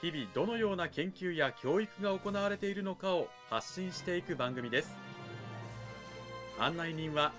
[0.00, 4.96] 日々どのような研究や教育が行われているのかを発信していく番組です。
[6.58, 7.32] 案内人は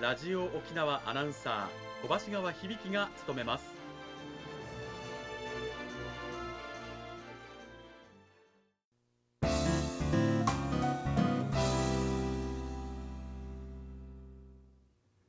[0.00, 3.64] ラジオ沖縄アナウンサー小橋川響が務めます。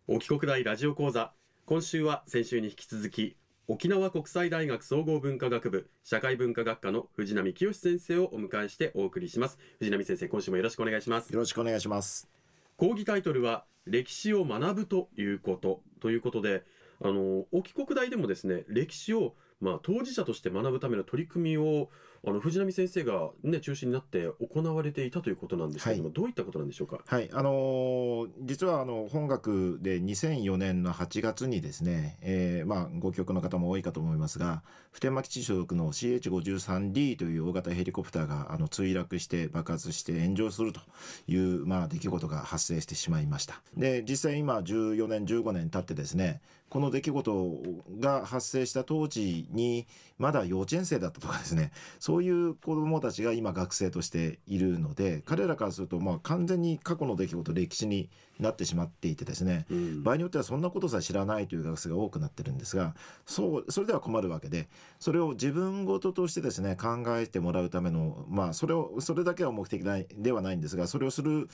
[0.08, 1.32] 沖国大ラジオ講座。
[1.66, 3.38] 今週は先週に引き続き
[3.74, 9.58] 沖縄国際大学総合文化学部社会文化学科の藤波清先生をお迎えしてお送りします。
[9.80, 11.30] 藤波先生今週もよろしくお願いします。
[11.30, 12.28] よろしくお願いします。
[12.76, 15.80] 講義タイトルは歴史を学ぶということ。
[16.02, 16.66] ということで
[17.02, 21.90] あの沖国大でもですね歴史をまあ当事者として学ぶための取り組みを
[22.24, 27.00] あの藤波先生が、ね、中心になって行われていたということなんですけれども、はい、どういったことなんでしょうか？
[27.04, 40.82] はい、あのー、実はあの本学で2004年の8月にですね、えー、まあご記憶の方も多いかと思いますが、普天間基地所属の CH53D という大型ヘリコプターがあの墜落して爆発して炎上すると
[41.28, 43.62] いうまあ出来事が発生してしまいました。
[43.76, 47.60] で、実際今14年15年経ってですね、この出来事
[48.00, 51.72] が発生した当時にまだ幼稚園生だったとかですね、
[52.12, 62.96] そういう子どもたちが今学生としているので彼らからするとまあ完全に過去の出来事歴史になってしまっていてですね、うん、場合によってはそんなことさえ知らないという学生が多くなってるんですが
[63.26, 64.68] そうそれでは困るわけで
[65.00, 69.82] それを自分事としてですね考えてもらうためのまあそれをそれだけは目的
[70.18, 71.48] ではないんですがそれをする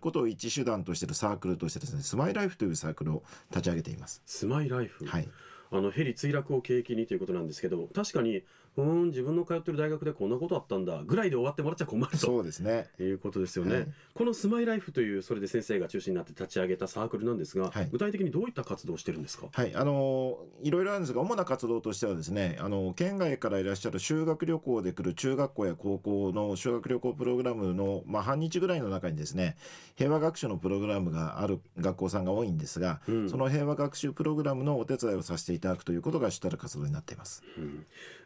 [0.00, 4.20] ことを一手段としているサークルとしてですねスマイライフというサークルを立ち上げています。
[4.26, 5.06] スマイライフ。
[5.06, 5.28] はい。
[5.72, 8.42] あのヘリ墜落を契機にということなんですけど確かに
[8.76, 12.16] うん自分の通ってる大学でこんなことあったんだぐらいで終わってもらっちゃ困ると。
[12.18, 12.88] そうですね。
[12.98, 19.48] いうことですよね、はい、このスマイライフというそれで先生が中心になって立ち上げたサークルなんですが、はい、具体的にどういった活動をしてるんですか？
[19.52, 19.74] はい。
[19.74, 29.56] あのいろいろあるんですが主な活動としてはですねあの県外からいらっしゃる修学旅行で来る中学校や高校の修学旅行プログラムの、まあ、半日ぐらいの中にですね
[29.96, 37.42] 平和学習のプログラムがある学校さんが多いんですが、うん、その平和学習プログラムのお手伝いをさせていただくということが主たる活動になっています、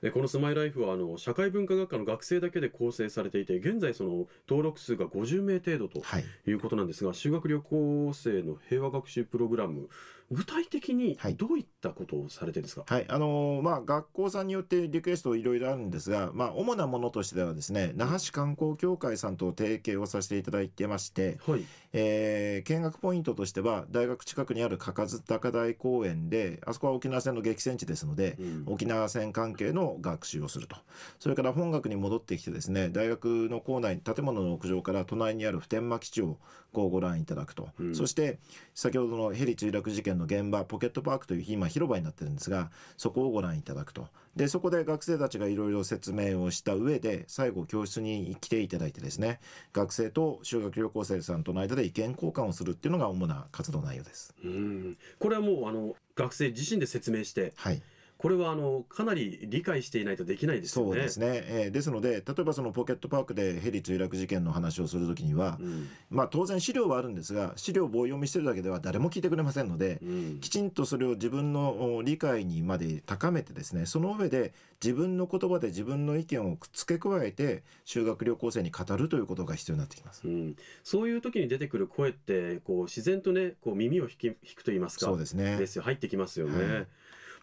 [0.02, 6.02] うん、このスマイライフはあの社会文化学科の学生だけで構成されていて現在その登録数が50名程度と
[6.46, 6.52] い。
[6.52, 9.88] うことなんですが、はい、修学旅行生の平和学習プログラム
[10.30, 21.64] 具体的にどういったことをされてるんですか、はい、あのー、まあ、学校さんによってリクエストいろいろあるんですが、まあ、主なものとしてはですね那覇市観光協会さんと提携をさせていただいてまして、はい
[21.98, 30.76] えー、見学ポイントとしては大学近くにあるかかず高台公園であそこは沖縄戦の激戦地ですので、うん、沖縄戦関係の学習をすると。
[31.18, 36.38] それから本学に戻ってきてですね大学の構内建物の屋上から隣にある普天間基地を
[36.72, 38.38] こうご覧いただくと、うん、そして
[38.74, 44.08] 先ほどのヘリ墜落事件の現場ポケットパークという今広場になってるんですがそこをご覧いただくと。
[44.36, 49.40] でそこで学生たちがいろいろ説明をした上で最後教室に来ていただいてですね
[49.72, 54.34] 学生と修学旅行生さんとの間で意見交換をするっていうのが主な活動内容です。
[54.44, 57.82] うんこれはもうあの学生自身で説明して、はい
[58.26, 60.90] これはあのかなり理解していないとできないですよね。
[60.90, 85.06] そうですね、えー、ですので例えばそのポケットパークでヘリ墜落事件の話をするときには、うん、まあ、当然資料はあるんですが資料を棒読みしてるだけでは誰も聞いてくれませんので、うん、きちんとそれを自分の理解にまで高めてですねその上で自分の言葉で自分の意見を付け加えて修学旅行生に語るということが必要になってきます、うん、そういう時に出てくる声ってこう自然とねこう耳を引き引くと言いますか。
[85.06, 85.56] そうですね。
[85.58, 85.82] ですよ。
[85.84, 86.74] 入ってきますよね。
[86.74, 86.86] はい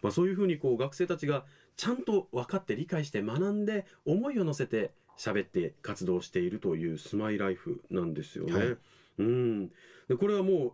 [0.04, 1.46] まあ、そういうふうにこう学生たちが
[1.78, 8.52] ちゃんと分かって理解して学んで思いを乗せて喋って活動しているというスマイライフなんですよね。
[8.52, 8.76] はい、
[9.20, 9.68] うん
[10.08, 10.72] でこれはもう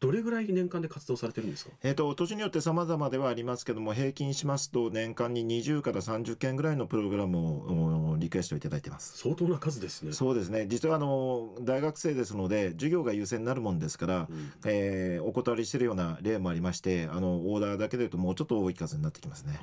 [0.00, 9.18] どれぐらい年間で活動されてるんですか、えーと、年によって様々ではありますけども平均しますと年間に20から30件ぐらいのプログラムをリクエストいただいてます。
[9.18, 10.12] 相当な数ですね。
[10.12, 10.66] そうですね。
[10.68, 19.58] 実はあの大学生ですので授業が優先になるもんですから、うん、えー、お断りしてるような例もありましてあのオーダーだけでいうともうちょっと多い数になってきますね。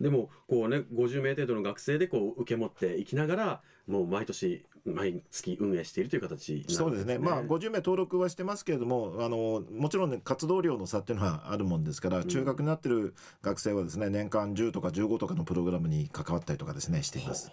[0.00, 7.18] でもこうね50名程度の学生でこう受け持っていきながらもう毎年毎月運営しているという形、ね、そうですね。
[7.18, 17.50] まあ50名登録はしてますけれどもあのもちろん、ね、活動量の差っていうのはあるもんですから、中学になってる学生はですね年間10とか15とかのプログラムに関わったりとかですねしています。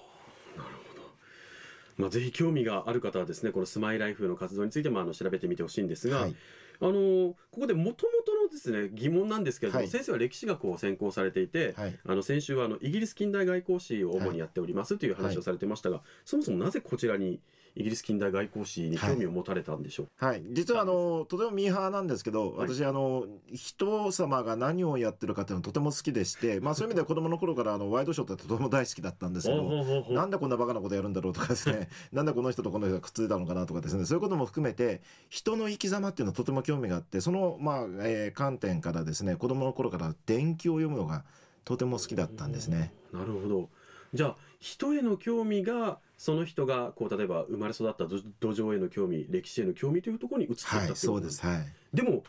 [1.97, 6.35] まあ、ぜひ興味がある方はですねこのスマイライフの活動についてもあの調べてみてほしいんですが、はい
[6.79, 9.89] あのここでもともとのですね疑問なんですけれども、はい。
[9.89, 11.99] 先生は歴史学を専攻されていて、はい。
[12.05, 17.39] あの先週はあのイギリス近代外交史を主にやっておりますという話をされてましたが、そもそもなぜこちらに
[17.77, 22.69] イギリス近代外交史に興味を持たれたんでしょうはい、実はあのとてもミーハーなんですけど、はい。
[22.69, 29.63] 私あの人様が何をやってるかっていうのとても好きでして、まあ、そういう意味では 子供の頃からあのワイドショーってとても大好きだったんですけど。
[30.09, 41.23] なんでこんなバカなことやるんだろうとかですね なんでこの人とこの人がくっついたのかなとかですねそういうことも含めて人の生き様っていうのはとても興味があってその、まあえー観点からですね子供の頃から伝記を読むのが
[41.65, 42.93] とても好きだったんですね。
[43.11, 43.69] なるほど。
[44.13, 51.45] じゃあ人への興味がその人がこう例えば生まれ育った土土壌への興味歴史への興味というところに移っていったはい、っていうそうです。
[51.45, 51.65] はい。
[51.93, 52.23] でも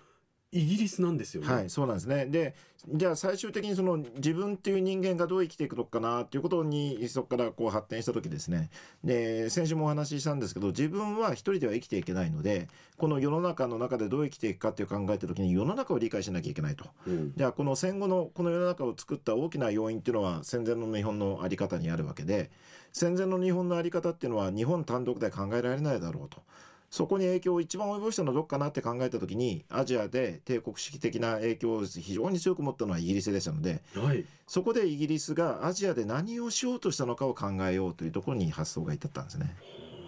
[0.50, 2.26] イギリスなんですよね、はい、そうなんですね。
[2.26, 2.54] で、
[2.88, 8.70] じゃあ最終的にその自分っていう人間がどう生きていくのかなっていうことにそこからこう発展した時ですね。
[9.04, 16.86] で、先週もお話ししたんですけど、自分は一人では生きていけないので、この世の中の中でどう生きていくかっていう考えた時に世の中を理解しなきゃいけないと。
[17.06, 22.50] うんじゃあこの戦後のこの世の中を作った大きな要因っていうのは戦前の日本の在り方にあるわけで
[22.92, 26.42] 戦前の日本の在り方っていうのは日本単独で考えられないだろうと。
[26.90, 39.54] そこに影響を一番及ぼしたのはどっかなって考えた時にアジアで帝国主義的な影響を非常に強く持ったのはイギリスでしたのではいそこでイギリスがアジアで何をしようとしたのかを考えようというところに発想が至ったんですね。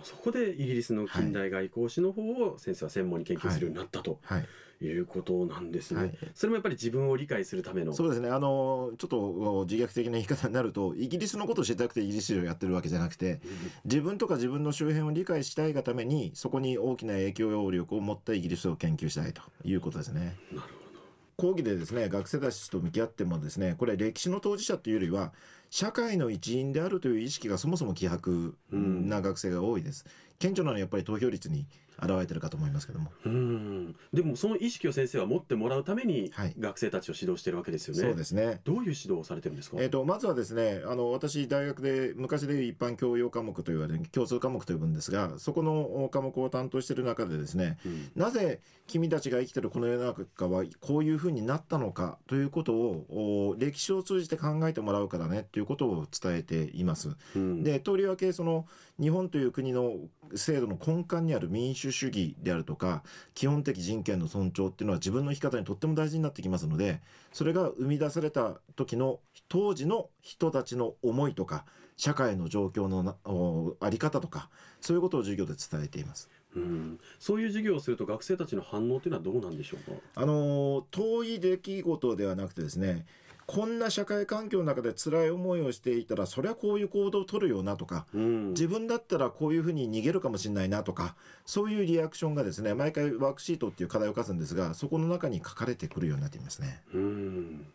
[0.04, 4.98] そこでイギリスの近代外交史の方を先生は専門に研究するようになったとはい、い。
[4.98, 6.18] うことなんですね、はい。
[6.34, 7.92] それもやっぱり自分を理解するための。
[7.92, 8.30] そうですね。
[8.30, 13.40] あのちょっと自虐的な言い方になるとイギリスのことを知りたくてイギリス史をやってるわけじゃなくて
[13.84, 20.36] 自分とか自分の周辺を理解したいがためにそこに大きな影響力を持ったイギリスを研究したいということですね。
[20.52, 21.00] なるほど。
[21.36, 25.32] 講義でですね学生たちと向き合ってもですねこれ歴史の当事者というよりは
[25.70, 30.04] 社会の一員であるという意識がそもそも希薄な学生が多いです。
[30.40, 31.66] 顕著なのはやっぱり投票率に
[32.02, 33.12] 現れてるかと思いますけども。
[33.24, 38.60] うんでもその意識を先生は持ってもらうためにはい学生たちを指導してるわけですよね、そうですね。
[38.64, 57.16] どういう指導をされてるんですか、えー、とまずはですねあの私大学で昔でいう一般教養科目と言われる共通科目と呼ぶんですがそこの科目を担当している中でですねうんなぜ君たちが生きてるこの世の中はこういうふうになったのかということをお歴史を通じて考えてもらうからねということを伝えています。
[57.36, 58.66] うんでとりわけその
[59.00, 59.96] 日本という国の
[60.34, 63.02] 制度の根幹にある民主主義であるとか
[63.34, 67.00] 基本的人権の尊重っていうのは自分の生き方にとっても大事になってきますので
[67.32, 71.64] それが生み出された時の当時の人たちの思いとか
[71.96, 74.48] 社会の状況のあり方とか
[74.80, 76.30] そういうことを授業で伝えています。
[76.56, 79.96] うん、そういう授業をすると学生たちの反応というのはどうなんでしょうか？
[80.16, 83.06] あの遠い出来事ではなくてですね
[83.50, 91.16] こんな社会環境の中で辛い思いをしていたらそりゃこういう行動を取るよなとかうん自分だったらこういうふうに逃げるかもしれないなとか
[91.46, 96.82] そういうリアクションがですね毎回ワークシートっていう課題を課すんですがそこの中に書かれてくるようになっていますね。
[96.94, 97.66] うん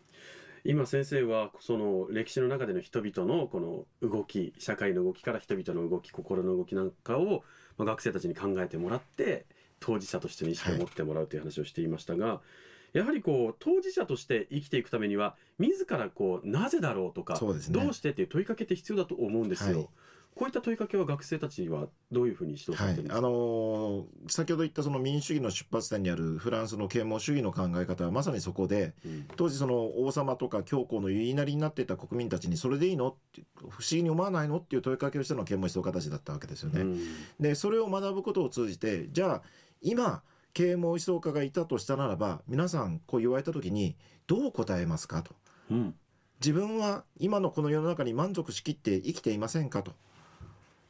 [0.64, 7.44] 今先生はその歴史の中での人々のこの動き社会の動きから人々の動き心の動きなんかを、
[7.76, 9.44] まあ、学生たちに考えてもらって
[9.78, 12.40] 当事者としての意識を持ってもらうという話をしていましたが、
[12.98, 17.82] やはりこう当事者として生きていくためには自らこうなぜだろうとかそうですね。
[17.82, 19.76] どうしてっていう問いかけって必要だと思うんですよ。
[19.76, 19.88] はい。
[20.34, 29.26] こういった問いかけは学生たちにはどういうふうに指れてるんですか、あのー先ほど言ったその民主主義の出発点にあるフランスの啓蒙主義の考え方はまさにそこでうん。
[29.36, 33.08] 当時その王様とか教皇の言いなりになっていた国民たちにそれでいいの？
[33.08, 34.58] って不思議に思わないの？
[34.58, 36.82] っていう問いかけをしたのが啓蒙思想家たちだったわけですよね。
[36.82, 37.00] うん。
[37.40, 39.42] でそれを学ぶことを通じてじゃあ
[39.80, 40.22] 今
[40.56, 43.94] 啓蒙思想家がいたとしたならば皆さんこう言われた時に
[44.26, 45.34] どう答えますかと。
[45.70, 45.94] うん。
[46.40, 49.92] 自分は今のこの世の中に満足しきって生きていませんかと。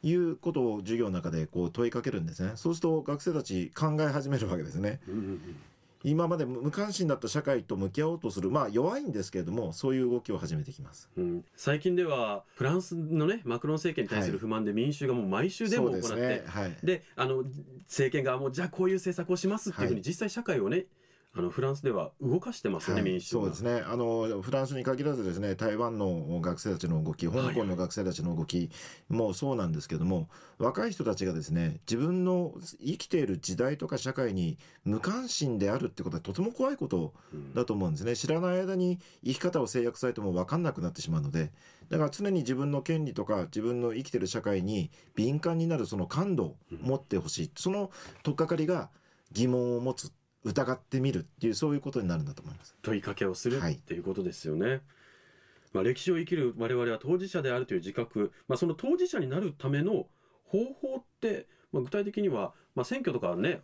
[0.03, 2.51] いうことを授業の中でこう問いかけるんですね。
[2.55, 5.01] そうすると学生たち考え始めるわけですね。
[5.07, 5.55] うんうん
[6.03, 11.09] 今まで無関心だった社会と向き合おうとするまあ弱いんですけれどもそういう動きを始めてきます。
[11.17, 16.43] うん、最近ではフランスのねマクロン政権に対する不満で民衆がもう毎週デモを行って、ですね。
[16.45, 16.77] はい。
[16.83, 17.43] であの
[17.85, 20.03] 政権側もじゃあこういう政策をしますっていうふうにはい。
[20.07, 20.85] 実際社会をね
[21.37, 23.11] あのフランスでは動かしてますよね、はい。
[23.11, 23.83] 民衆がそうですね。
[23.85, 28.69] あのフランスに限らずですね台湾の学生たちの動き香港の学生たちの動き
[29.09, 37.53] もそうなんですけども、若い人たちがですね自分の生きている時代とか社会に無関心であるってことはとても怖いことうん。
[37.53, 38.15] だと思うんですね。
[38.15, 41.51] 知らない間に生き方を制約されても分かんなくなってしまうので
[41.89, 47.91] だから常に自分の権利とか自分の生きてる社会に敏感になるその感度を持ってほしい、その
[48.23, 48.89] 取っかかりが
[49.31, 50.11] 疑問を持つ
[50.47, 52.75] 疑ってみるっていうそういうことになるんだと思います。
[52.81, 54.81] 問いかけをするはいっていうことですよね。
[55.73, 60.07] まあ、歴史を生きる我々は当事者であるという自覚、まあ、その当事者になるための
[60.45, 63.61] 方法って、まあ、具体的には、まあ、選挙とかはね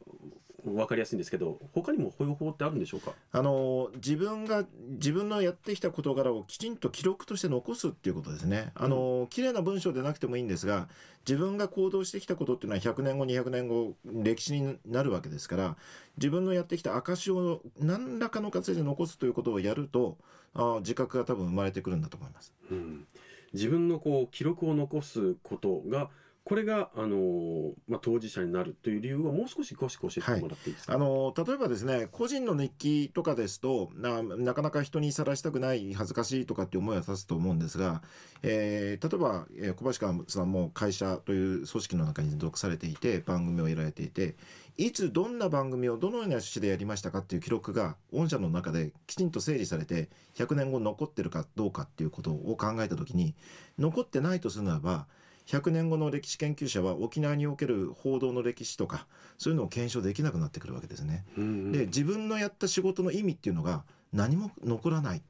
[0.65, 3.13] 分かりやすいんですけど他にも方法ってあるんでしょうか？
[3.31, 8.71] あの自分が自分のやってきた事柄をきちんと記録として残すっていうことですね。
[8.75, 10.87] あの、綺麗な文章でなくてもいいんですが
[11.27, 15.77] 自分が行動してきたことっていうのは100年後200年後歴史になるわけですから
[16.17, 20.17] 自分のやってきた証を何らかの形で残すということをやると
[20.53, 22.53] あ自覚が多分生まれてくるんだと思います。
[22.71, 23.07] うん、
[23.53, 26.09] 自分のこう記録を残すことが
[26.45, 38.01] これが、あのーまあ、当事者になるという理由はもう少し詳しく教えてもらっていいですか、あの例えばですね個人の日記とかですとななかなか人にさらしたくない恥ずかしいとかって思いは立つと思うんですが、
[38.41, 44.35] えー例えば、えー小橋川さんも会社という組織の中に属されていて番組をやられていて
[44.77, 53.35] いつどんな番組をどのような趣旨でやりましたかっていう記録が御社の中できちんと整理されて100年後残ってるかどうかっていうことを考えた時に
[53.77, 55.07] 残ってないとするならば
[55.47, 59.07] 100年後の歴史研究者は沖縄における報道の歴史とか
[59.37, 61.25] そういうのを検証できなくなってくるわけですね。
[61.37, 61.71] うんうん。
[61.71, 65.21] で自分のやった仕事の意味っていうのが何も残らないっ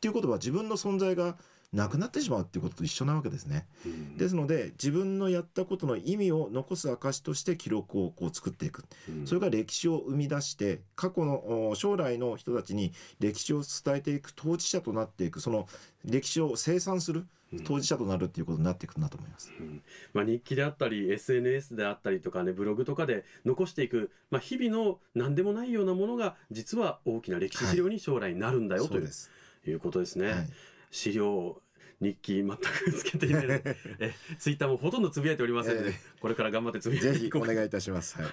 [0.00, 1.36] ていうことは自分の存在が
[1.72, 3.66] なくなってしまうっていうことと一緒なわけですね。
[3.86, 8.84] うんですので自分のやったことの意味を残す証として記録をこう作っていく。
[9.08, 9.26] うん。
[9.26, 15.40] それが歴史を生み出して過去のお将来の人たちに歴史を伝えていく当事者となっていく。
[15.40, 15.68] その
[16.04, 17.26] 歴史を生産する
[17.64, 19.52] 当事者となるっていうことになっていくんだと思います。
[19.58, 29.28] うんまあ、日記であったり SNS であったりとかねブログとかで残していく、まあ、日々の何でもないようなものが実は大きな歴史資料に将来なるんだよ、というそ
[29.66, 29.70] う。
[29.70, 30.32] いうことですね。
[30.32, 30.48] はい
[30.90, 31.62] 資料
[32.00, 33.46] 日記全くつけていない
[34.00, 38.20] えツイッターもほとんどつぶやいておりませんので、えこれから頑張ってつぶやぜいていこうお願いいたします。
[38.20, 38.32] はい。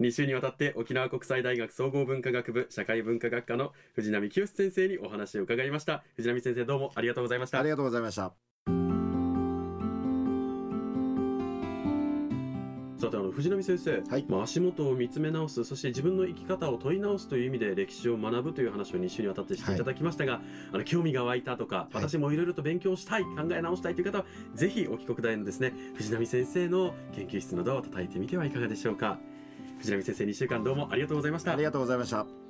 [0.00, 6.02] 2週にわたって沖縄国際大学総合文化学部社会文化学科の藤波清先生にお話を伺いました。
[6.16, 7.60] 藤波先生どうもありがとうございました。
[7.60, 8.32] ありがとうございました。
[13.04, 14.24] さてあの藤波先生、はい。
[14.28, 20.40] まあ、足元を見つめ直すそして自分の生き方を問い直すという意味で歴史を学ぶという話を2週にわたってしていただきましたが、
[20.72, 21.96] あの興味が湧いたとか、い。
[21.96, 24.24] 私もいろいろと勉強したい考え直したいという方は
[24.54, 29.18] ぜひお帰国大のですね藤波先生の研究室のドアを叩いてみてはいかがでしょうか
[29.78, 32.43] 藤波先生2週間どうもありがとうございましたありがとうございました。